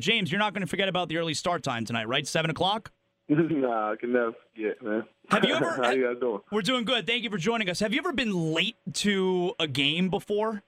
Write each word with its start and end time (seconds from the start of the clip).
James, 0.00 0.32
you're 0.32 0.40
not 0.40 0.52
going 0.52 0.62
to 0.62 0.66
forget 0.66 0.88
about 0.88 1.08
the 1.08 1.18
early 1.18 1.34
start 1.34 1.62
time 1.62 1.84
tonight, 1.84 2.08
right? 2.08 2.26
Seven 2.26 2.50
o'clock. 2.50 2.90
nah, 3.28 3.92
I 3.92 3.96
can 3.96 4.12
never 4.12 4.34
forget, 4.54 4.82
man. 4.82 5.04
Have 5.30 5.44
you 5.44 5.54
ever? 5.54 5.70
How 5.70 5.90
you 5.90 6.06
guys 6.06 6.20
doing? 6.20 6.40
We're 6.50 6.62
doing 6.62 6.84
good. 6.84 7.06
Thank 7.06 7.22
you 7.22 7.30
for 7.30 7.38
joining 7.38 7.70
us. 7.70 7.80
Have 7.80 7.92
you 7.92 8.00
ever 8.00 8.12
been 8.12 8.52
late 8.52 8.76
to 8.94 9.54
a 9.58 9.66
game 9.66 10.08
before? 10.10 10.62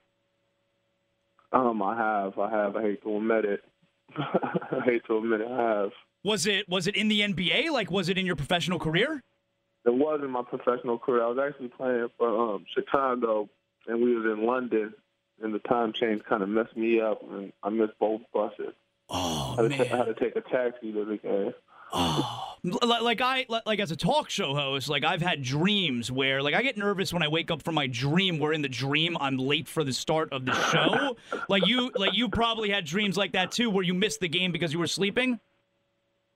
Um, 1.51 1.81
I 1.81 1.95
have, 1.95 2.37
I 2.39 2.49
have. 2.49 2.75
I 2.75 2.81
hate 2.81 3.03
to 3.03 3.17
admit 3.17 3.45
it. 3.45 3.63
I 4.17 4.81
hate 4.85 5.05
to 5.07 5.17
admit 5.17 5.41
it. 5.41 5.47
I 5.47 5.61
have. 5.61 5.91
Was 6.23 6.45
it 6.47 6.67
was 6.67 6.87
it 6.87 6.95
in 6.95 7.07
the 7.07 7.21
NBA? 7.21 7.69
Like, 7.71 7.91
was 7.91 8.09
it 8.09 8.17
in 8.17 8.25
your 8.25 8.35
professional 8.35 8.79
career? 8.79 9.23
It 9.85 9.93
was 9.93 10.19
in 10.23 10.31
my 10.31 10.41
professional 10.41 10.97
career. 10.97 11.23
I 11.23 11.27
was 11.27 11.37
actually 11.37 11.69
playing 11.69 12.09
for 12.17 12.55
um, 12.55 12.65
Chicago, 12.73 13.49
and 13.87 14.01
we 14.01 14.15
was 14.15 14.25
in 14.25 14.45
London, 14.45 14.93
and 15.41 15.53
the 15.53 15.59
time 15.59 15.93
change 15.93 16.23
kind 16.23 16.43
of 16.43 16.49
messed 16.49 16.75
me 16.75 16.99
up, 16.99 17.21
and 17.29 17.53
I 17.63 17.69
missed 17.69 17.93
both 17.99 18.21
buses. 18.33 18.73
Oh 19.09 19.55
I 19.57 19.61
had, 19.63 19.69
man! 19.69 19.79
to, 19.79 19.93
I 19.93 19.97
had 19.97 20.05
to 20.05 20.13
take 20.13 20.35
a 20.35 20.41
taxi 20.41 20.91
to 20.91 21.05
the 21.05 21.17
game. 21.17 21.53
Oh, 21.93 22.55
like 22.63 23.01
like 23.01 23.21
I 23.21 23.45
like 23.65 23.79
as 23.79 23.91
a 23.91 23.95
talk 23.95 24.29
show 24.29 24.53
host, 24.53 24.89
like 24.89 25.05
I've 25.05 25.21
had 25.21 25.41
dreams 25.41 26.11
where 26.11 26.41
like 26.41 26.53
I 26.53 26.61
get 26.61 26.77
nervous 26.77 27.13
when 27.13 27.23
I 27.23 27.29
wake 27.29 27.49
up 27.49 27.61
from 27.61 27.75
my 27.75 27.87
dream 27.87 28.39
where 28.39 28.51
in 28.51 28.61
the 28.61 28.69
dream 28.69 29.15
I'm 29.21 29.37
late 29.37 29.67
for 29.67 29.83
the 29.83 29.93
start 29.93 30.33
of 30.33 30.45
the 30.45 30.53
show. 30.69 31.15
like 31.49 31.65
you 31.65 31.91
like 31.95 32.13
you 32.13 32.27
probably 32.27 32.69
had 32.69 32.85
dreams 32.85 33.15
like 33.15 33.31
that 33.33 33.51
too 33.51 33.69
where 33.69 33.83
you 33.83 33.93
missed 33.93 34.19
the 34.19 34.27
game 34.27 34.51
because 34.51 34.73
you 34.73 34.79
were 34.79 34.87
sleeping. 34.87 35.39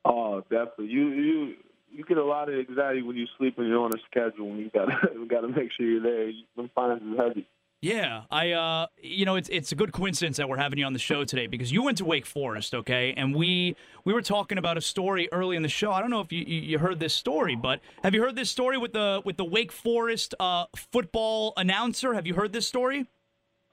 Oh, 0.05 0.41
definitely. 0.49 0.87
You 0.87 1.09
you 1.09 1.55
you 1.91 2.05
get 2.05 2.17
a 2.17 2.23
lot 2.23 2.47
of 2.47 2.55
anxiety 2.55 3.01
when 3.01 3.17
you 3.17 3.27
sleep 3.37 3.57
and 3.57 3.67
you're 3.67 3.83
on 3.83 3.91
a 3.93 3.99
schedule, 4.09 4.47
and 4.47 4.59
you 4.59 4.71
gotta 4.73 4.97
you 5.13 5.25
gotta 5.29 5.49
make 5.49 5.71
sure 5.73 5.85
you're 5.85 6.01
there. 6.01 6.31
Fines 6.73 7.01
is 7.01 7.19
heavy. 7.19 7.47
Yeah, 7.81 8.25
I 8.29 8.51
uh 8.51 8.87
you 9.01 9.25
know 9.25 9.37
it's 9.37 9.49
it's 9.49 9.71
a 9.71 9.75
good 9.75 9.91
coincidence 9.91 10.37
that 10.37 10.47
we're 10.47 10.57
having 10.57 10.77
you 10.77 10.85
on 10.85 10.93
the 10.93 10.99
show 10.99 11.25
today 11.25 11.47
because 11.47 11.71
you 11.71 11.81
went 11.81 11.97
to 11.97 12.05
Wake 12.05 12.27
Forest, 12.27 12.75
okay? 12.75 13.11
And 13.17 13.33
we 13.35 13.75
we 14.05 14.13
were 14.13 14.21
talking 14.21 14.59
about 14.59 14.77
a 14.77 14.81
story 14.81 15.27
early 15.31 15.55
in 15.55 15.63
the 15.63 15.69
show. 15.69 15.91
I 15.91 15.99
don't 15.99 16.11
know 16.11 16.21
if 16.21 16.31
you 16.31 16.43
you 16.45 16.77
heard 16.77 16.99
this 16.99 17.15
story, 17.15 17.55
but 17.55 17.79
have 18.03 18.13
you 18.13 18.21
heard 18.21 18.35
this 18.35 18.51
story 18.51 18.77
with 18.77 18.93
the 18.93 19.23
with 19.25 19.37
the 19.37 19.45
Wake 19.45 19.71
Forest 19.71 20.35
uh 20.39 20.65
football 20.75 21.53
announcer? 21.57 22.13
Have 22.13 22.27
you 22.27 22.35
heard 22.35 22.53
this 22.53 22.67
story? 22.67 23.07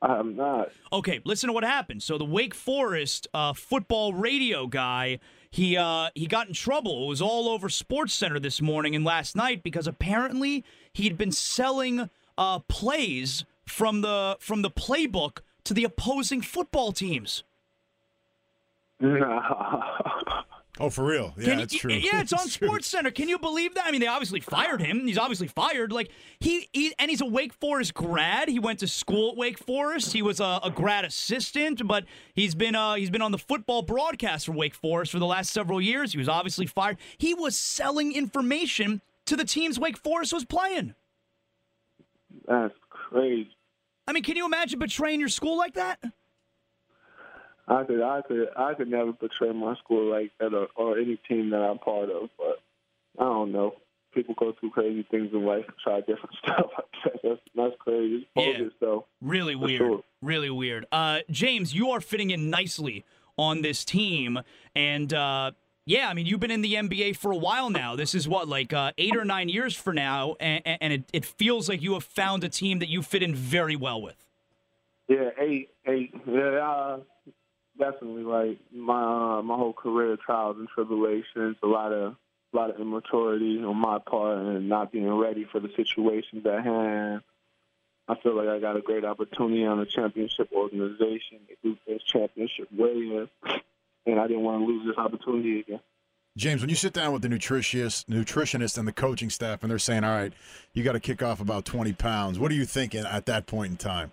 I 0.01 0.19
am 0.19 0.37
not. 0.37 0.71
Okay, 0.91 1.21
listen 1.25 1.49
to 1.49 1.53
what 1.53 1.65
happened. 1.65 2.03
So 2.03 2.17
the 2.17 2.25
Wake 2.25 2.55
Forest 2.55 3.27
uh, 3.35 3.53
football 3.53 4.15
radio 4.15 4.69
guy, 4.69 5.19
he 5.51 5.77
uh, 5.77 6.09
he 6.15 6.27
got 6.27 6.47
in 6.47 6.55
trouble. 6.55 7.05
It 7.05 7.09
was 7.09 7.21
all 7.21 7.49
over 7.49 7.69
Sports 7.69 8.15
Center 8.15 8.39
this 8.39 8.63
morning 8.63 8.95
and 8.95 9.05
last 9.05 9.37
night 9.37 9.63
because 9.63 9.87
apparently 9.87 10.65
he'd 10.95 11.19
been 11.19 11.33
selling 11.33 12.09
uh, 12.39 12.61
plays 12.61 13.45
from 13.69 14.01
the 14.01 14.37
from 14.41 14.63
the 14.63 14.71
playbook 14.71 15.39
to 15.65 15.75
the 15.75 15.85
opposing 15.85 16.41
football 16.41 16.93
teams. 16.93 17.45
Oh, 20.81 20.91
for 20.91 21.05
real? 21.05 21.35
Yeah, 21.37 21.45
Can 21.45 21.59
that's 21.59 21.75
true. 21.75 21.93
Yeah, 21.93 22.21
it's 22.21 22.33
on 22.33 22.49
true. 22.49 22.69
Sports 22.69 22.87
Center. 22.87 23.11
Can 23.11 23.29
you 23.29 23.39
believe 23.39 23.75
that? 23.75 23.87
I 23.87 23.91
mean, 23.91 24.01
they 24.01 24.07
obviously 24.07 24.41
fired 24.41 24.81
him. 24.81 25.07
He's 25.07 25.19
obviously 25.19 25.49
fired. 25.49 25.91
Like 25.91 26.11
he, 26.39 26.69
he 26.73 26.95
and 26.99 27.11
he's 27.11 27.21
a 27.21 27.27
Wake 27.27 27.53
Forest 27.53 27.95
grad. 27.95 28.49
He 28.49 28.59
went 28.59 28.79
to 28.81 28.87
school 28.87 29.33
at 29.33 29.37
Wake 29.37 29.59
Forest. 29.59 30.13
He 30.13 30.23
was 30.23 30.39
a, 30.41 30.61
a 30.63 30.71
grad 30.71 31.05
assistant, 31.05 31.85
but 31.87 32.05
he's 32.33 32.55
been 32.55 32.77
uh, 32.77 32.95
he's 32.95 33.11
been 33.11 33.23
on 33.23 33.33
the 33.33 33.39
football 33.39 33.83
broadcast 33.83 34.47
for 34.47 34.53
Wake 34.53 34.75
Forest 34.75 35.11
for 35.11 35.19
the 35.19 35.27
last 35.27 35.53
several 35.53 35.81
years. 35.81 36.13
He 36.13 36.19
was 36.19 36.29
obviously 36.29 36.67
fired. 36.67 36.99
He 37.17 37.35
was 37.35 37.59
selling 37.59 38.15
information 38.15 39.01
to 39.27 39.35
the 39.37 39.45
teams 39.45 39.81
Wake 39.81 39.99
Forest 39.99 40.33
was 40.33 40.45
playing. 40.45 40.95
That's 42.47 42.75
crazy. 42.89 43.51
I 44.09 44.13
mean, 44.13 44.23
can 44.23 44.37
you 44.37 44.47
imagine 44.47 44.79
betraying 44.79 45.21
your 45.21 45.29
school 45.29 45.59
like 45.59 45.75
that? 45.75 46.03
I 47.69 47.85
could, 47.85 48.01
I 48.01 48.23
could, 48.27 48.49
I 48.57 48.73
could 48.73 48.89
never 48.89 49.13
betray 49.13 49.53
my 49.53 49.75
school 49.77 50.11
like 50.11 50.33
that, 50.41 50.55
or, 50.55 50.69
or 50.77 50.99
any 50.99 51.17
team 51.29 51.51
that 51.51 51.61
I'm 51.61 51.79
part 51.79 52.09
of. 52.09 52.31
But 52.39 52.63
I 53.19 53.25
don't 53.25 53.53
know. 53.53 53.75
People 54.15 54.35
go 54.39 54.55
through 54.59 54.71
crazy 54.71 55.07
things 55.11 55.29
in 55.35 55.45
life 55.45 55.67
and 55.69 55.77
try 55.85 56.01
different 56.01 56.35
stuff. 56.43 56.71
that's 57.23 57.41
that's 57.55 57.75
crazy. 57.79 58.27
It's 58.35 58.75
Yeah. 58.81 58.99
Really 59.21 59.55
weird. 59.55 59.79
sure. 59.79 60.03
Really 60.23 60.49
weird. 60.49 60.87
Uh, 60.91 61.19
James, 61.31 61.75
you 61.75 61.91
are 61.91 62.01
fitting 62.01 62.31
in 62.31 62.49
nicely 62.49 63.05
on 63.37 63.61
this 63.61 63.85
team. 63.85 64.41
And 64.75 65.13
uh, 65.13 65.51
yeah, 65.89 66.11
I 66.11 66.15
mean, 66.15 66.27
you've 66.27 66.41
been 66.41 66.51
in 66.51 66.61
the 66.61 66.75
NBA 66.75 67.17
for 67.17 67.33
a 67.33 67.37
while 67.37 67.71
now. 67.71 67.97
This 67.97 68.15
is 68.15 68.29
what, 68.29 68.47
like 68.47 68.75
uh, 68.75 68.93
eight 68.99 69.17
or 69.17 69.25
nine 69.25 69.49
years 69.49 69.75
for 69.75 69.95
now. 69.95 70.37
And, 70.39 70.63
and 70.67 70.93
it, 70.93 71.05
it 71.15 71.25
feels 71.25 71.67
like 71.67 71.81
you 71.81 71.95
have 71.95 72.05
found 72.05 72.45
a 72.45 72.51
team 72.51 72.81
that 72.81 72.91
you 72.91 73.03
fit 73.03 73.23
in 73.23 73.35
very 73.35 73.75
well 73.75 74.03
with. 74.03 74.27
Yeah, 75.09 75.31
eight, 75.41 75.71
eight. 75.87 76.13
Yeah, 76.27 76.41
uh, 76.43 77.01
definitely. 77.79 78.23
Like 78.23 78.59
my 78.71 79.39
uh, 79.39 79.43
my 79.43 79.57
whole 79.57 79.73
career, 79.73 80.19
trials 80.19 80.59
and 80.59 80.69
tribulations, 80.69 81.57
a 81.63 81.67
lot 81.67 81.95
of 81.95 82.17
a 82.53 82.57
lot 82.57 82.69
of 82.69 82.79
immaturity 82.79 83.65
on 83.65 83.79
my 83.79 83.99
part, 83.99 84.37
and 84.37 84.69
not 84.69 84.93
being 84.93 85.11
ready 85.11 85.47
for 85.51 85.59
the 85.59 85.71
situations 85.75 86.45
at 86.45 86.65
hand. 86.65 87.23
I 88.07 88.15
feel 88.23 88.37
like 88.37 88.49
I 88.49 88.59
got 88.59 88.77
a 88.77 88.83
great 88.83 89.07
opportunity 89.07 89.65
on 89.65 89.81
a 89.81 89.87
championship 89.87 90.51
organization. 90.53 91.41
This 91.87 92.03
championship 92.03 92.69
way, 92.71 93.27
and 94.07 94.19
I 94.21 94.27
didn't 94.27 94.43
want 94.43 94.63
to 94.63 94.67
lose 94.67 94.87
this 94.87 94.97
opportunity 94.97 95.61
again. 95.61 95.81
James, 96.37 96.61
when 96.61 96.71
you 96.71 96.77
sit 96.77 96.93
down 96.93 97.13
with 97.13 97.23
the 97.23 97.29
nutritionist, 97.29 98.07
nutritionist 98.07 98.79
and 98.79 98.87
the 98.87 98.93
coaching 98.93 99.29
staff, 99.29 99.63
and 99.63 99.71
they're 99.71 99.79
saying, 99.79 100.05
"All 100.05 100.17
right, 100.17 100.33
you 100.73 100.85
got 100.85 100.93
to 100.93 101.01
kick 101.01 101.23
off 101.23 101.41
about 101.41 101.65
twenty 101.65 101.93
pounds," 101.93 102.39
what 102.39 102.53
are 102.53 102.55
you 102.55 102.65
thinking 102.65 103.05
at 103.05 103.27
that 103.27 103.47
point 103.47 103.73
in 103.73 103.77
time? 103.77 104.13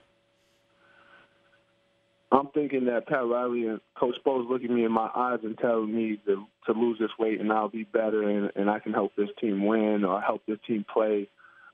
I'm 2.32 2.48
thinking 2.48 2.86
that 2.86 3.08
Pat 3.08 3.26
Riley 3.26 3.68
and 3.68 3.80
Coach 3.98 4.16
Spo's 4.20 4.48
looking 4.50 4.74
me 4.74 4.84
in 4.84 4.92
my 4.92 5.10
eyes 5.16 5.40
and 5.44 5.58
telling 5.58 5.96
me 5.96 6.20
to 6.26 6.46
to 6.66 6.74
lose 6.74 6.98
this 7.00 7.12
weight 7.20 7.40
and 7.40 7.52
I'll 7.52 7.70
be 7.70 7.84
better 7.84 8.28
and, 8.28 8.52
and 8.56 8.70
I 8.70 8.80
can 8.80 8.94
help 8.94 9.16
this 9.16 9.30
team 9.40 9.66
win 9.66 10.04
or 10.04 10.20
help 10.20 10.42
this 10.48 10.58
team 10.68 10.86
play 10.92 11.30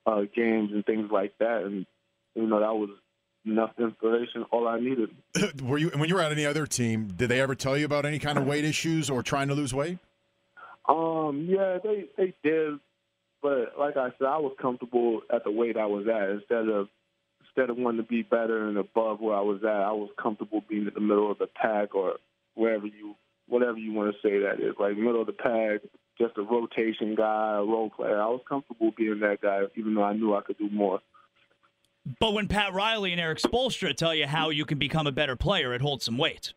uh, 0.05 0.21
games 0.35 0.71
and 0.73 0.85
things 0.85 1.09
like 1.11 1.37
that. 1.39 1.63
And 1.63 1.85
you 2.35 2.45
know 2.45 2.59
that 2.59 2.75
was 2.75 2.89
enough 3.45 3.71
inspiration. 3.79 4.45
All 4.51 4.67
I 4.67 4.79
needed. 4.79 5.09
were 5.63 5.77
you 5.77 5.89
when 5.95 6.09
you 6.09 6.15
were 6.15 6.21
at 6.21 6.31
any 6.31 6.45
other 6.45 6.65
team? 6.65 7.07
Did 7.15 7.29
they 7.29 7.41
ever 7.41 7.55
tell 7.55 7.77
you 7.77 7.85
about 7.85 8.05
any 8.05 8.19
kind 8.19 8.37
of 8.37 8.45
weight 8.45 8.65
issues 8.65 9.09
or 9.09 9.23
trying 9.23 9.47
to 9.49 9.55
lose 9.55 9.73
weight? 9.73 9.97
Um, 10.87 11.47
yeah, 11.49 11.77
they 11.83 12.05
they 12.17 12.33
did, 12.43 12.79
but 13.41 13.73
like 13.77 13.97
I 13.97 14.09
said, 14.17 14.27
I 14.27 14.37
was 14.37 14.55
comfortable 14.61 15.21
at 15.33 15.43
the 15.43 15.51
weight 15.51 15.77
I 15.77 15.85
was 15.85 16.07
at 16.07 16.29
instead 16.29 16.67
of 16.67 16.87
instead 17.41 17.69
of 17.69 17.77
wanting 17.77 18.03
to 18.03 18.07
be 18.07 18.23
better 18.23 18.67
and 18.67 18.77
above 18.77 19.19
where 19.19 19.35
I 19.35 19.41
was 19.41 19.63
at. 19.63 19.69
I 19.69 19.91
was 19.91 20.09
comfortable 20.21 20.63
being 20.67 20.87
in 20.87 20.93
the 20.93 21.01
middle 21.01 21.31
of 21.31 21.37
the 21.37 21.47
pack 21.47 21.95
or 21.95 22.15
wherever 22.55 22.87
you 22.87 23.15
whatever 23.47 23.77
you 23.77 23.93
want 23.93 24.13
to 24.13 24.27
say 24.27 24.39
that 24.39 24.65
is, 24.65 24.75
like 24.79 24.97
middle 24.97 25.21
of 25.21 25.27
the 25.27 25.33
pack, 25.33 25.81
just 26.17 26.37
a 26.37 26.41
rotation 26.41 27.15
guy, 27.15 27.57
a 27.57 27.63
role 27.63 27.89
player. 27.89 28.21
I 28.21 28.27
was 28.27 28.41
comfortable 28.47 28.91
being 28.95 29.19
that 29.19 29.41
guy, 29.41 29.63
even 29.75 29.95
though 29.95 30.03
I 30.03 30.13
knew 30.13 30.35
I 30.35 30.41
could 30.41 30.57
do 30.57 30.69
more. 30.69 31.01
But 32.19 32.33
when 32.33 32.47
Pat 32.47 32.73
Riley 32.73 33.11
and 33.11 33.21
Erik 33.21 33.39
Spoelstra 33.39 33.95
tell 33.95 34.15
you 34.15 34.25
how 34.25 34.49
you 34.49 34.65
can 34.65 34.79
become 34.79 35.07
a 35.07 35.11
better 35.11 35.35
player, 35.35 35.73
it 35.73 35.81
holds 35.81 36.05
some 36.05 36.17
weight. 36.17 36.53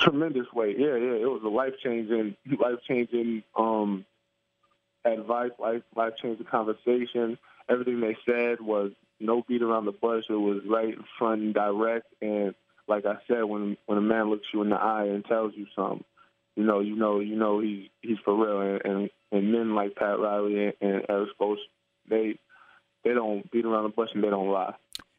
Tremendous 0.00 0.46
weight, 0.52 0.78
yeah, 0.78 0.96
yeah. 0.96 1.14
It 1.14 1.28
was 1.28 1.42
a 1.44 1.48
life 1.48 1.72
changing, 1.82 2.36
life 2.60 2.78
changing 2.86 3.42
um, 3.56 4.04
advice, 5.04 5.50
life 5.58 5.82
life 5.96 6.12
changing 6.22 6.46
conversation. 6.46 7.38
Everything 7.68 8.00
they 8.00 8.16
said 8.24 8.60
was 8.60 8.92
no 9.20 9.42
beat 9.48 9.62
around 9.62 9.86
the 9.86 9.92
bush. 9.92 10.24
It 10.28 10.34
was 10.34 10.62
right 10.68 10.94
in 10.94 11.04
front 11.18 11.42
and 11.42 11.54
direct. 11.54 12.06
And 12.22 12.54
like 12.86 13.06
I 13.06 13.16
said, 13.26 13.42
when 13.42 13.76
when 13.86 13.98
a 13.98 14.02
man 14.02 14.30
looks 14.30 14.46
you 14.52 14.62
in 14.62 14.70
the 14.70 14.76
eye 14.76 15.06
and 15.06 15.24
tells 15.24 15.52
you 15.56 15.66
something, 15.74 16.04
you 16.56 16.64
know, 16.64 16.80
you 16.80 16.94
know, 16.94 17.20
you 17.20 17.36
know 17.36 17.60
he's 17.60 17.88
he's 18.00 18.18
for 18.24 18.36
real. 18.36 18.60
And 18.60 18.84
and, 18.84 19.10
and 19.32 19.52
men 19.52 19.74
like 19.74 19.96
Pat 19.96 20.20
Riley 20.20 20.66
and, 20.66 20.74
and 20.80 21.06
Erik 21.08 21.30
Spoelstra, 21.38 21.56
they 22.08 22.38
they 23.08 23.14
don't 23.14 23.50
beat 23.50 23.64
around 23.64 23.84
the 23.84 23.88
bush 23.88 24.10
and 24.14 24.22
they 24.22 24.28
don't 24.28 24.50
lie. 24.50 24.74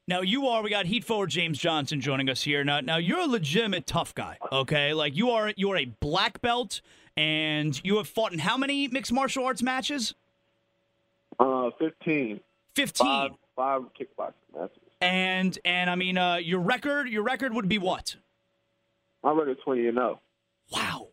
Now 0.08 0.22
you 0.22 0.48
are. 0.48 0.62
We 0.62 0.70
got 0.70 0.86
Heat 0.86 1.04
forward 1.04 1.30
James 1.30 1.58
Johnson 1.58 2.02
joining 2.02 2.30
us 2.30 2.44
here. 2.44 2.64
Now, 2.64 2.80
now 2.82 2.98
you're 2.98 3.20
a 3.20 3.28
legitimate 3.28 3.88
tough 3.88 4.14
guy. 4.14 4.38
Okay, 4.52 4.94
like 4.94 5.16
you 5.16 5.32
are. 5.32 5.54
You 5.56 5.72
are 5.72 5.78
a 5.78 5.86
black 5.86 6.42
belt, 6.42 6.82
and 7.18 7.80
you 7.84 7.98
have 7.98 8.08
fought 8.08 8.32
in 8.32 8.40
how 8.40 8.58
many 8.58 8.88
mixed 8.88 9.12
martial 9.12 9.46
arts 9.46 9.62
matches? 9.62 10.14
Uh, 11.40 11.70
fifteen. 11.80 12.40
Fifteen. 12.76 13.08
Five, 13.08 13.32
five 13.56 13.82
kickboxing 14.00 14.60
matches. 14.60 14.78
And 15.02 15.58
and 15.66 15.90
I 15.90 15.96
mean, 15.96 16.18
uh, 16.18 16.36
your 16.36 16.60
record. 16.60 17.10
Your 17.10 17.24
record 17.24 17.54
would 17.54 17.70
be 17.70 17.78
what? 17.78 18.16
My 19.24 19.32
record 19.32 19.58
twenty 19.64 19.88
and 19.88 19.98
zero. 19.98 20.22
Wow, 20.72 21.08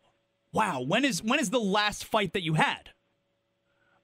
wow. 0.53 0.81
When 0.81 1.05
is 1.05 1.23
when 1.23 1.39
is 1.39 1.51
the 1.51 1.61
last 1.61 2.05
fight 2.05 2.33
that 2.33 2.43
you 2.43 2.55
had? 2.55 2.91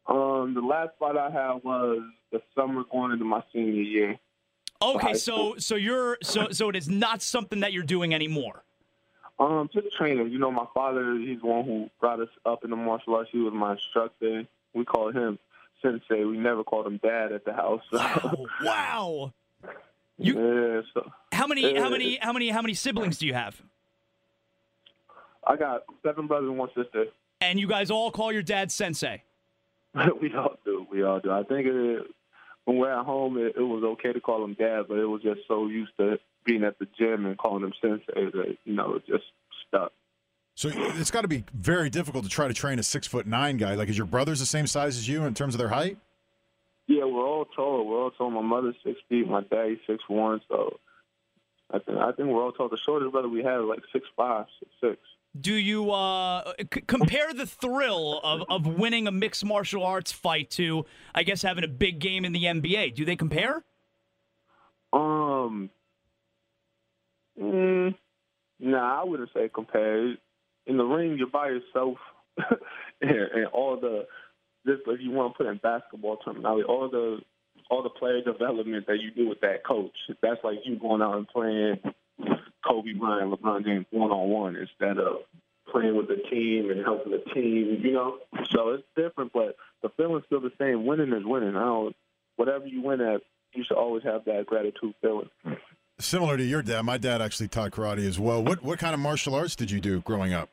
Um, 0.07 0.55
the 0.55 0.61
last 0.61 0.91
fight 0.99 1.17
I 1.17 1.31
had 1.31 1.63
was 1.63 2.01
the 2.33 2.43
summer 2.57 2.83
going 2.91 3.13
into 3.13 3.25
my 3.25 3.43
senior 3.53 3.83
year. 3.83 4.19
Okay, 4.83 5.15
so 5.15 5.55
so 5.59 5.77
you're 5.77 6.19
so 6.23 6.49
so 6.51 6.69
it 6.69 6.75
is 6.77 6.89
not 6.89 7.23
something 7.23 7.61
that 7.61 7.73
you're 7.73 7.85
doing 7.85 8.13
anymore. 8.15 8.65
Um, 9.39 9.71
just 9.73 9.95
training. 9.97 10.31
You 10.31 10.39
know, 10.39 10.51
my 10.51 10.67
father, 10.75 11.15
he's 11.17 11.41
the 11.41 11.47
one 11.47 11.65
who 11.65 11.89
brought 12.01 12.21
us 12.21 12.29
up 12.45 12.65
in 12.65 12.71
the 12.71 12.77
martial 12.77 13.15
arts. 13.15 13.31
He 13.33 13.39
was 13.39 13.53
my 13.55 13.73
instructor. 13.73 14.45
We 14.75 14.85
called 14.85 15.15
him 15.15 15.39
sensei. 15.81 16.25
We 16.25 16.37
never 16.37 16.65
called 16.65 16.87
him 16.87 16.99
dad 17.03 17.33
at 17.33 17.45
the 17.45 17.53
house. 17.53 17.83
Wow, 17.93 18.47
wow. 18.63 19.33
You- 20.19 20.35
yeah, 20.35 20.83
so 20.95 21.11
How 21.33 21.47
many 21.47 21.77
how 21.79 21.87
Uh, 21.87 21.91
many 21.91 22.19
how 22.21 22.33
many 22.33 22.49
how 22.51 22.61
many 22.63 22.75
siblings 22.75 23.19
do 23.19 23.27
you 23.27 23.35
have? 23.35 23.61
I 25.47 25.57
got 25.57 25.85
seven 26.05 26.27
brothers 26.27 26.49
and 26.49 26.59
one 26.59 26.69
sister. 26.77 27.07
And 27.41 27.59
you 27.59 27.67
guys 27.67 27.91
all 27.91 28.11
call 28.11 28.33
your 28.33 28.43
dad 28.43 28.71
sensei. 28.71 29.23
we 30.21 30.35
all 30.35 30.57
do. 30.65 30.87
We 30.91 31.03
all 31.03 31.21
do. 31.21 31.31
I 31.31 31.43
think 31.43 31.67
it, 31.67 32.07
when 32.65 32.79
we're 32.79 32.93
at 32.93 33.05
home, 33.05 33.39
it, 33.39 33.55
it 33.57 33.63
was 33.63 33.83
okay 33.85 34.13
to 34.13 34.21
call 34.21 34.45
him 34.45 34.55
dad, 34.55 34.85
but 34.89 34.99
it 34.99 35.07
was 35.07 35.23
just 35.23 35.41
so 35.49 35.67
used 35.67 35.93
to 35.99 36.19
being 36.45 36.65
at 36.65 36.79
the 36.79 36.87
gym 36.99 37.27
and 37.27 37.39
calling 37.39 37.65
him 37.65 37.73
sensei 37.81 38.31
that 38.31 38.57
you 38.65 38.75
know 38.75 38.95
it 38.95 39.07
just 39.07 39.25
stuck. 39.69 39.93
So 40.55 40.71
it's 40.73 41.11
got 41.11 41.23
to 41.23 41.29
be 41.29 41.45
very 41.55 41.89
difficult 41.89 42.25
to 42.25 42.31
try 42.31 42.47
to 42.47 42.55
train 42.55 42.79
a 42.79 42.83
six 42.83 43.07
foot 43.07 43.27
nine 43.27 43.57
guy. 43.57 43.75
Like, 43.75 43.89
is 43.89 43.97
your 43.97 44.07
brothers 44.07 44.41
the 44.41 44.47
same 44.47 44.67
size 44.67 44.97
as 44.97 45.09
you 45.09 45.25
in 45.25 45.35
terms 45.35 45.55
of 45.55 45.59
their 45.59 45.69
height? 45.69 45.99
Yeah, 46.87 47.05
we're 47.05 47.27
all 47.27 47.47
tall. 47.47 47.87
We're 47.87 48.03
all 48.03 48.11
tall. 48.11 48.31
My 48.31 48.43
mother's 48.43 48.75
six 48.85 48.99
feet. 49.09 49.27
My 49.29 49.43
dad's 49.43 49.81
six 49.87 50.03
one. 50.09 50.41
So 50.49 50.79
I 51.71 51.79
think 51.79 51.99
I 51.99 52.13
think 52.13 52.29
we're 52.29 52.43
all 52.43 52.53
tall. 52.53 52.69
The 52.69 52.79
shortest 52.85 53.13
brother 53.13 53.29
we 53.29 53.43
have 53.43 53.63
is 53.63 53.67
like 53.67 53.83
six 53.93 54.05
five, 54.17 54.47
six 54.59 54.71
six. 54.81 54.99
Do 55.39 55.55
you 55.55 55.91
uh, 55.91 56.53
c- 56.73 56.83
compare 56.87 57.33
the 57.33 57.47
thrill 57.47 58.21
of, 58.23 58.43
of 58.51 58.67
winning 58.67 59.07
a 59.07 59.13
mixed 59.13 59.45
martial 59.45 59.85
arts 59.85 60.13
fight 60.13 60.51
to, 60.51 60.85
I 61.15 61.23
guess, 61.23 61.41
having 61.41 61.65
a 61.65 61.69
big 61.69 62.01
game 62.01 62.25
in 62.25 62.33
the 62.33 62.45
NBA? 62.45 62.95
Do 62.95 63.07
they 63.07 63.17
compare? 63.17 63.65
Um, 64.93 65.71
mm, 67.41 67.95
nah, 68.61 69.01
I 69.01 69.05
wouldn't 69.05 69.31
say 69.35 69.49
compare. 69.53 70.15
In 70.67 70.77
the 70.77 70.85
ring, 70.85 71.17
you're 71.19 71.29
by 71.29 71.49
yourself, 71.49 71.97
and, 73.01 73.11
and 73.11 73.47
all 73.47 73.81
the 73.81 74.07
this 74.65 74.79
if 74.87 75.01
you 75.01 75.11
want 75.11 75.35
to 75.35 75.39
put 75.39 75.51
in 75.51 75.59
basketball 75.59 76.19
terminology, 76.19 76.65
all 76.65 76.89
the 76.89 77.19
all 77.71 77.83
the 77.83 77.91
player 77.91 78.23
development 78.23 78.87
that 78.87 79.01
you 79.01 79.11
do 79.11 79.29
with 79.29 79.41
that 79.41 79.65
coach. 79.67 79.97
That's 80.21 80.41
like 80.45 80.59
you 80.65 80.79
going 80.79 81.03
out 81.03 81.17
and 81.17 81.29
playing 81.29 81.81
Kobe 82.67 82.93
Bryant, 82.93 83.33
LeBron 83.33 83.65
James 83.65 83.87
one 83.91 84.11
on 84.11 84.29
one 84.29 84.57
instead 84.57 84.99
of 84.99 85.23
playing 85.71 85.97
with 85.97 86.09
the 86.09 86.23
team 86.31 86.71
and 86.71 86.85
helping 86.85 87.13
the 87.13 87.23
team. 87.33 87.81
You 87.83 87.93
know, 87.93 88.19
so 88.51 88.71
it's 88.71 88.85
different, 88.97 89.33
but 89.33 89.57
the 89.83 89.89
feeling's 89.97 90.25
still 90.27 90.41
the 90.41 90.53
same. 90.59 90.87
Winning 90.87 91.13
is 91.13 91.25
winning. 91.25 91.57
I 91.57 91.65
don't. 91.65 91.97
Whatever 92.37 92.67
you 92.67 92.83
win 92.83 93.01
at, 93.01 93.23
you 93.53 93.65
should 93.65 93.77
always 93.77 94.03
have 94.05 94.25
that 94.25 94.47
gratitude 94.47 94.95
feeling. 95.01 95.29
Similar 95.99 96.37
to 96.39 96.43
your 96.43 96.63
dad, 96.63 96.83
my 96.83 96.99
dad 96.99 97.21
actually 97.21 97.49
taught 97.49 97.73
karate 97.73 98.07
as 98.07 98.19
well. 98.19 98.43
What 98.43 98.63
what 98.63 98.79
kind 98.79 98.95
of 98.95 99.01
martial 99.01 99.35
arts 99.35 99.55
did 99.55 99.71
you 99.71 99.81
do 99.81 100.01
growing 100.01 100.33
up? 100.33 100.49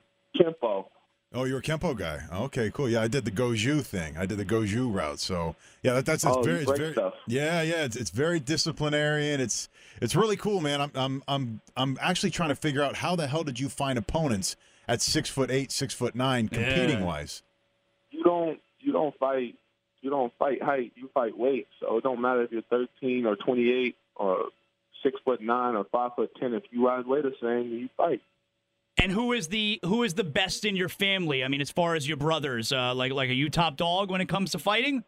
Kempo. 1.33 1.39
Oh, 1.39 1.43
you're 1.45 1.59
a 1.59 1.61
kempo 1.61 1.95
guy. 1.97 2.21
Okay, 2.31 2.71
cool. 2.73 2.89
Yeah, 2.89 3.01
I 3.01 3.07
did 3.07 3.25
the 3.25 3.31
goju 3.31 3.83
thing. 3.83 4.17
I 4.17 4.25
did 4.25 4.37
the 4.37 4.45
goju 4.45 4.93
route. 4.93 5.19
So 5.19 5.55
yeah, 5.83 5.93
that, 5.93 6.05
that's 6.05 6.23
it's 6.23 6.35
Oh, 6.35 6.41
very, 6.41 6.61
it's 6.63 6.71
very 6.71 6.91
stuff. 6.93 7.13
yeah, 7.27 7.61
yeah. 7.61 7.83
It's, 7.85 7.95
it's 7.95 8.09
very 8.09 8.39
disciplinary 8.39 9.31
and 9.31 9.41
it's 9.41 9.69
it's 10.01 10.15
really 10.15 10.35
cool, 10.37 10.61
man. 10.61 10.81
I'm 10.81 10.91
I'm 10.95 11.23
I'm 11.27 11.61
I'm 11.77 11.97
actually 12.01 12.31
trying 12.31 12.49
to 12.49 12.55
figure 12.55 12.81
out 12.83 12.95
how 12.97 13.15
the 13.15 13.27
hell 13.27 13.43
did 13.43 13.59
you 13.59 13.69
find 13.69 13.97
opponents 13.99 14.55
at 14.87 15.01
six 15.01 15.29
foot 15.29 15.51
eight, 15.51 15.71
six 15.71 15.93
foot 15.93 16.15
nine, 16.15 16.47
competing 16.47 16.99
Yeah. 16.99 17.05
wise. 17.05 17.43
You 18.11 18.23
don't. 18.23 18.59
You 18.79 18.91
don't 18.93 19.15
fight. 19.19 19.55
You 20.01 20.09
don't 20.09 20.33
fight 20.39 20.63
height. 20.63 20.93
You 20.95 21.09
fight 21.13 21.37
weight. 21.37 21.67
So 21.79 21.97
it 21.97 22.03
don't 22.03 22.21
matter 22.21 22.41
if 22.43 22.51
you're 22.51 22.61
13 22.69 23.25
or 23.25 23.35
28 23.35 23.95
or 24.15 24.45
six 25.03 25.19
foot 25.23 25.41
nine 25.41 25.75
or 25.75 25.83
five 25.91 26.11
foot 26.15 26.31
ten. 26.39 26.53
If 26.53 26.63
you 26.71 26.87
rise 26.87 27.05
weight 27.05 27.23
the 27.23 27.33
same, 27.41 27.69
you 27.71 27.89
fight. 27.97 28.21
And 29.01 29.13
who 29.13 29.31
is 29.31 29.47
the 29.47 29.79
who 29.85 30.03
is 30.03 30.13
the 30.13 30.25
best 30.25 30.65
in 30.65 30.75
your 30.75 30.89
family? 30.89 31.43
I 31.43 31.47
mean, 31.47 31.61
as 31.61 31.71
far 31.71 31.95
as 31.95 32.05
your 32.05 32.17
brothers, 32.17 32.73
uh, 32.73 32.93
like 32.93 33.13
like 33.13 33.29
are 33.29 33.33
you 33.33 33.49
top 33.49 33.77
dog 33.77 34.11
when 34.11 34.19
it 34.19 34.27
comes 34.27 34.51
to 34.51 34.59
fighting? 34.59 35.03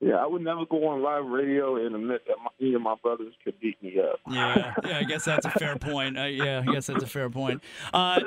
Yeah, 0.00 0.16
I 0.16 0.26
would 0.26 0.42
never 0.42 0.66
go 0.66 0.88
on 0.88 1.02
live 1.02 1.24
radio 1.24 1.76
and 1.76 1.94
admit 1.94 2.22
that 2.26 2.36
my, 2.38 2.50
any 2.60 2.74
of 2.74 2.82
my 2.82 2.94
brothers 3.02 3.32
could 3.42 3.58
beat 3.60 3.82
me 3.82 3.98
up. 3.98 4.20
Yeah, 4.30 4.74
yeah, 4.84 4.98
I 4.98 5.04
guess 5.04 5.24
that's 5.24 5.46
a 5.46 5.50
fair 5.50 5.76
point. 5.76 6.18
Uh, 6.18 6.24
yeah, 6.24 6.62
I 6.66 6.72
guess 6.72 6.86
that's 6.88 7.02
a 7.02 7.06
fair 7.06 7.30
point. 7.30 7.62
Uh, 7.92 8.20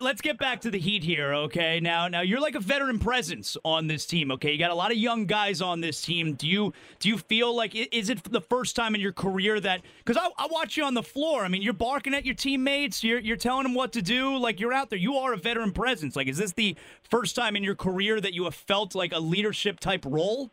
let, 0.00 0.16
us 0.16 0.20
get 0.20 0.36
back 0.36 0.60
to 0.62 0.70
the 0.70 0.78
Heat 0.78 1.04
here, 1.04 1.32
okay? 1.32 1.80
Now, 1.80 2.08
now 2.08 2.20
you're 2.20 2.40
like 2.40 2.54
a 2.54 2.60
veteran 2.60 2.98
presence 2.98 3.56
on 3.64 3.86
this 3.86 4.04
team, 4.04 4.30
okay? 4.32 4.52
You 4.52 4.58
got 4.58 4.72
a 4.72 4.74
lot 4.74 4.90
of 4.90 4.98
young 4.98 5.26
guys 5.26 5.62
on 5.62 5.80
this 5.80 6.02
team. 6.02 6.34
Do 6.34 6.48
you 6.48 6.74
do 6.98 7.08
you 7.08 7.16
feel 7.16 7.54
like 7.54 7.74
is 7.74 8.10
it 8.10 8.24
the 8.24 8.40
first 8.40 8.76
time 8.76 8.94
in 8.94 9.00
your 9.00 9.12
career 9.12 9.60
that 9.60 9.82
because 10.04 10.20
I, 10.20 10.28
I 10.42 10.48
watch 10.50 10.76
you 10.76 10.84
on 10.84 10.94
the 10.94 11.02
floor? 11.02 11.44
I 11.44 11.48
mean, 11.48 11.62
you're 11.62 11.72
barking 11.72 12.14
at 12.14 12.26
your 12.26 12.34
teammates, 12.34 13.02
you're 13.02 13.20
you're 13.20 13.36
telling 13.36 13.62
them 13.62 13.74
what 13.74 13.92
to 13.92 14.02
do, 14.02 14.36
like 14.36 14.60
you're 14.60 14.72
out 14.72 14.90
there. 14.90 14.98
You 14.98 15.16
are 15.16 15.32
a 15.32 15.38
veteran 15.38 15.72
presence. 15.72 16.16
Like, 16.16 16.26
is 16.26 16.36
this 16.36 16.52
the 16.52 16.76
first 17.08 17.36
time 17.36 17.56
in 17.56 17.62
your 17.62 17.76
career 17.76 18.20
that 18.20 18.34
you 18.34 18.44
have 18.44 18.54
felt 18.54 18.94
like 18.94 19.12
a 19.12 19.20
leadership 19.20 19.80
type 19.80 20.04
role? 20.04 20.50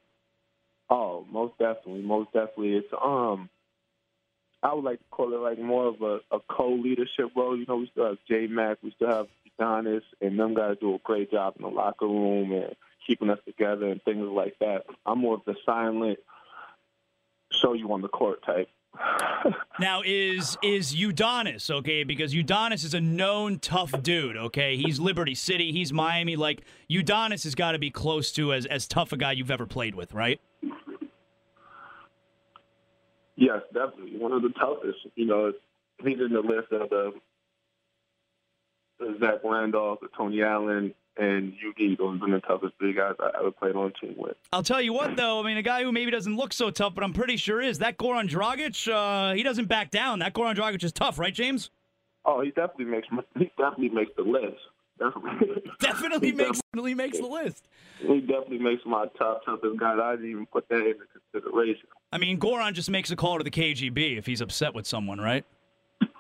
Oh, 0.90 1.26
most 1.32 1.58
definitely, 1.60 2.02
most 2.02 2.34
definitely. 2.34 2.76
It's 2.76 2.88
um, 2.94 3.50
I 4.62 4.74
would 4.74 4.84
like 4.84 5.00
to 5.00 5.06
call 5.12 5.34
it 5.34 5.38
like 5.38 5.60
more 5.60 5.88
of 5.88 6.02
a, 6.02 6.20
a 6.32 6.40
co-leadership 6.50 7.32
role. 7.36 7.58
You 7.58 7.66
know, 7.68 7.78
we 7.78 7.90
still 7.92 8.08
have 8.08 8.18
J 8.28 8.48
Mac, 8.48 8.78
we 8.84 8.92
still 8.92 9.10
have 9.10 9.28
Giannis, 9.60 10.02
and 10.22 10.40
them 10.40 10.54
guys 10.54 10.78
do 10.82 10.96
a 10.96 11.00
great 11.04 11.32
job 11.32 11.56
in 11.58 11.64
the 11.64 11.70
locker 11.70 12.08
room 12.08 12.52
and 12.52 12.76
keeping 13.06 13.30
us 13.30 13.40
together 13.46 13.88
and 13.88 14.02
things 14.04 14.28
like 14.28 14.58
that. 14.60 14.86
I'm 15.06 15.20
more 15.20 15.36
of 15.36 15.42
the 15.46 15.56
silent, 15.66 16.20
show 17.52 17.74
you 17.74 17.92
on 17.94 18.02
the 18.02 18.10
court 18.10 18.44
type. 18.46 18.70
Now 19.80 20.02
is 20.04 20.58
is 20.62 20.94
Udonis 20.94 21.72
okay? 21.72 22.04
Because 22.04 22.34
Udonis 22.34 22.84
is 22.84 22.94
a 22.94 23.00
known 23.00 23.60
tough 23.60 23.94
dude. 24.02 24.36
Okay, 24.36 24.76
he's 24.76 25.00
Liberty 25.00 25.36
City, 25.36 25.72
he's 25.72 25.94
Miami. 25.94 26.36
Like 26.36 26.66
Udonis 26.92 27.46
has 27.46 27.56
got 27.56 27.72
to 27.72 27.80
be 27.80 27.90
close 27.90 28.34
to 28.34 28.52
as 28.52 28.66
as 28.66 28.90
tough 28.90 29.14
a 29.14 29.18
guy 29.18 29.32
you've 29.32 29.52
ever 29.52 29.66
played 29.66 29.96
with, 29.96 30.14
right? 30.14 30.42
Yes, 33.40 33.62
definitely 33.74 34.18
one 34.18 34.34
of 34.34 34.42
the 34.42 34.50
toughest. 34.50 34.98
You 35.16 35.26
know, 35.26 35.54
he's 36.04 36.20
in 36.20 36.34
the 36.34 36.42
list 36.42 36.74
of 36.74 36.90
the, 36.90 37.14
Zach 39.22 39.36
Randolph, 39.46 40.00
the 40.02 40.10
Tony 40.18 40.44
Allen, 40.44 40.94
and 41.16 41.54
UD. 41.54 41.98
Those 41.98 42.16
have 42.16 42.20
been 42.20 42.32
the 42.32 42.42
toughest 42.42 42.74
three 42.78 42.92
guys 42.92 43.14
I 43.18 43.30
ever 43.40 43.52
played 43.52 43.78
on 43.78 43.94
a 43.96 44.06
team 44.06 44.16
with. 44.18 44.36
I'll 44.52 44.62
tell 44.62 44.82
you 44.82 44.92
what, 44.92 45.16
though. 45.16 45.40
I 45.40 45.46
mean, 45.46 45.56
a 45.56 45.62
guy 45.62 45.84
who 45.84 45.94
maybe 45.94 46.12
doesn't 46.12 46.36
look 46.36 46.52
so 46.52 46.70
tough, 46.70 46.96
but 46.96 47.04
I'm 47.06 47.14
pretty 47.14 47.38
sure 47.38 47.62
is 47.62 47.80
that 47.80 47.98
Goran 47.98 48.28
Dragic. 48.28 48.92
Uh, 48.92 49.34
he 49.34 49.42
doesn't 49.42 49.70
back 49.70 49.90
down. 49.90 50.20
That 50.20 50.34
Goran 50.34 50.58
Dragic 50.58 50.84
is 50.84 50.92
tough, 50.92 51.18
right, 51.18 51.34
James? 51.34 51.70
Oh, 52.26 52.42
he 52.42 52.50
definitely 52.50 52.86
makes 52.86 53.08
he 53.38 53.50
definitely 53.58 53.90
makes 53.90 54.12
the 54.18 54.24
list. 54.24 54.60
Definitely, 55.00 55.62
Definitely 55.80 56.32
makes 56.34 56.62
definitely 56.62 56.94
makes 56.94 57.18
the 57.20 57.26
list. 57.28 57.68
he 58.00 58.20
definitely 58.22 58.60
makes 58.60 58.82
my 58.86 59.06
top 59.18 59.46
toughest 59.46 59.80
guys. 59.80 59.98
I 60.02 60.12
didn't 60.18 60.30
even 60.32 60.46
put 60.46 60.68
that 60.70 60.86
into 60.86 61.06
consideration. 61.32 61.88
I 62.12 62.18
mean, 62.18 62.38
Goran 62.40 62.74
just 62.74 62.90
makes 62.90 63.10
a 63.12 63.16
call 63.16 63.38
to 63.38 63.44
the 63.44 63.52
KGB 63.52 64.18
if 64.18 64.26
he's 64.26 64.42
upset 64.42 64.74
with 64.74 64.86
someone, 64.86 65.20
right? 65.20 65.46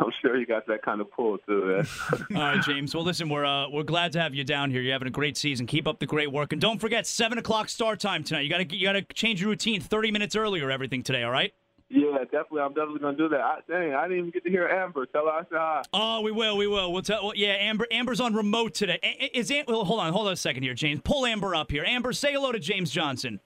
I'm 0.00 0.12
sure 0.22 0.36
you 0.38 0.46
got 0.46 0.66
that 0.68 0.82
kind 0.82 1.00
of 1.00 1.10
pull 1.10 1.38
too. 1.38 1.64
Man. 1.64 1.86
All 2.40 2.54
right, 2.54 2.62
James. 2.62 2.94
Well, 2.94 3.02
listen, 3.04 3.28
we're 3.28 3.44
uh, 3.44 3.68
we're 3.68 3.82
glad 3.82 4.12
to 4.12 4.20
have 4.20 4.32
you 4.34 4.44
down 4.44 4.70
here. 4.70 4.80
You're 4.80 4.92
having 4.92 5.08
a 5.08 5.12
great 5.12 5.36
season. 5.36 5.66
Keep 5.66 5.88
up 5.88 5.98
the 5.98 6.06
great 6.06 6.30
work, 6.30 6.52
and 6.52 6.60
don't 6.60 6.78
forget 6.80 7.06
seven 7.06 7.36
o'clock 7.38 7.68
start 7.68 7.98
time 7.98 8.22
tonight. 8.22 8.42
You 8.42 8.48
gotta 8.50 8.76
you 8.76 8.86
gotta 8.86 9.02
change 9.02 9.40
your 9.40 9.50
routine 9.50 9.80
thirty 9.80 10.12
minutes 10.12 10.36
earlier. 10.36 10.70
Everything 10.70 11.02
today. 11.02 11.24
All 11.24 11.32
right. 11.32 11.52
Yeah, 11.90 12.18
definitely. 12.24 12.60
I'm 12.62 12.74
definitely 12.74 13.00
gonna 13.00 13.16
do 13.16 13.28
that. 13.30 13.40
I, 13.40 13.58
dang, 13.68 13.94
I 13.94 14.02
didn't 14.04 14.18
even 14.18 14.30
get 14.30 14.44
to 14.44 14.50
hear 14.50 14.68
Amber. 14.68 15.06
Tell 15.06 15.24
her 15.26 15.30
I 15.32 15.40
said 15.40 15.48
hi. 15.58 15.82
Oh, 15.92 16.20
we 16.20 16.30
will. 16.32 16.56
We 16.56 16.66
will. 16.66 16.92
We'll 16.92 17.02
tell. 17.02 17.22
Well, 17.24 17.32
yeah, 17.36 17.50
Amber. 17.52 17.86
Amber's 17.90 18.20
on 18.20 18.34
remote 18.34 18.74
today. 18.74 18.98
A- 19.02 19.24
a- 19.24 19.38
Is 19.38 19.50
Am- 19.50 19.64
well, 19.68 19.84
hold 19.84 20.00
on. 20.00 20.12
Hold 20.12 20.26
on 20.26 20.32
a 20.32 20.36
second 20.36 20.62
here, 20.62 20.74
James. 20.74 21.00
Pull 21.02 21.24
Amber 21.26 21.54
up 21.54 21.70
here. 21.70 21.84
Amber, 21.84 22.12
say 22.12 22.32
hello 22.32 22.52
to 22.52 22.58
James 22.58 22.90
Johnson. 22.90 23.40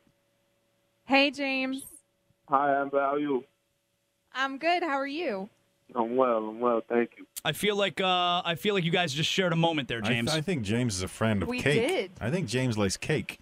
Hey, 1.04 1.30
James. 1.30 1.84
Hi, 2.48 2.80
Amber. 2.80 3.00
How 3.00 3.14
are 3.14 3.18
you? 3.18 3.44
I'm 4.34 4.58
good. 4.58 4.82
How 4.82 4.96
are 4.98 5.06
you? 5.06 5.48
I'm 5.94 6.16
well. 6.16 6.38
I'm 6.38 6.58
well. 6.60 6.80
Thank 6.88 7.10
you. 7.18 7.26
I 7.44 7.52
feel 7.52 7.76
like 7.76 8.00
uh, 8.00 8.40
I 8.44 8.54
feel 8.56 8.74
like 8.74 8.84
you 8.84 8.90
guys 8.90 9.12
just 9.12 9.28
shared 9.30 9.52
a 9.52 9.56
moment 9.56 9.88
there, 9.88 9.98
I, 10.02 10.08
James. 10.08 10.32
I 10.32 10.40
think 10.40 10.62
James 10.62 10.94
is 10.96 11.02
a 11.02 11.08
friend 11.08 11.42
of 11.42 11.48
We 11.48 11.60
cake. 11.60 11.86
did. 11.88 12.10
I 12.20 12.30
think 12.30 12.46
James 12.48 12.78
likes 12.78 12.96
cake. 12.96 13.38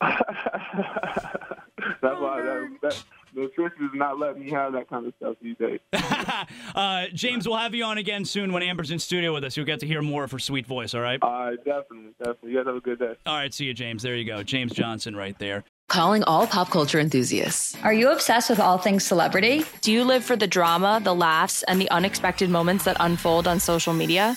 That's 2.02 2.20
why 2.20 2.40
that, 2.42 2.70
that, 2.82 3.04
the 3.34 3.48
truth 3.54 3.72
is 3.80 3.90
not 3.94 4.18
letting 4.18 4.42
me 4.44 4.50
have 4.50 4.72
that 4.72 4.88
kind 4.88 5.06
of 5.06 5.14
stuff 5.16 5.36
these 5.42 5.56
days. 5.56 5.80
uh, 6.74 7.06
James, 7.14 7.46
we'll 7.46 7.58
have 7.58 7.74
you 7.74 7.84
on 7.84 7.98
again 7.98 8.24
soon 8.24 8.52
when 8.52 8.62
Amber's 8.62 8.90
in 8.90 8.98
studio 8.98 9.32
with 9.32 9.44
us. 9.44 9.56
You'll 9.56 9.66
get 9.66 9.80
to 9.80 9.86
hear 9.86 10.02
more 10.02 10.24
of 10.24 10.32
her 10.32 10.38
sweet 10.38 10.66
voice. 10.66 10.94
All 10.94 11.00
right. 11.00 11.18
All 11.22 11.30
right, 11.30 11.64
definitely, 11.64 12.12
definitely. 12.18 12.52
You 12.52 12.56
guys 12.58 12.66
have 12.66 12.76
a 12.76 12.80
good 12.80 12.98
day. 12.98 13.14
All 13.26 13.36
right. 13.36 13.52
See 13.52 13.66
you, 13.66 13.74
James. 13.74 14.02
There 14.02 14.16
you 14.16 14.24
go. 14.24 14.42
James 14.42 14.72
Johnson, 14.72 15.14
right 15.14 15.38
there. 15.38 15.64
Calling 15.88 16.22
all 16.24 16.46
pop 16.46 16.70
culture 16.70 17.00
enthusiasts. 17.00 17.76
Are 17.82 17.92
you 17.92 18.12
obsessed 18.12 18.48
with 18.48 18.60
all 18.60 18.78
things 18.78 19.04
celebrity? 19.04 19.64
Do 19.80 19.92
you 19.92 20.04
live 20.04 20.24
for 20.24 20.36
the 20.36 20.46
drama, 20.46 21.00
the 21.02 21.14
laughs, 21.14 21.64
and 21.64 21.80
the 21.80 21.90
unexpected 21.90 22.48
moments 22.48 22.84
that 22.84 22.96
unfold 23.00 23.48
on 23.48 23.58
social 23.58 23.92
media? 23.92 24.36